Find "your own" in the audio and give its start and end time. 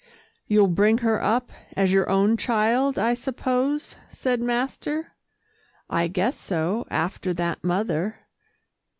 1.93-2.35